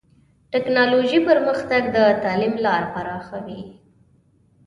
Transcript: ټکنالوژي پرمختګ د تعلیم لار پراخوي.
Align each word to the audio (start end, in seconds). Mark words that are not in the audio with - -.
ټکنالوژي 0.51 1.19
پرمختګ 1.29 1.81
د 1.95 1.97
تعلیم 2.23 2.55
لار 2.65 2.83
پراخوي. 2.93 3.61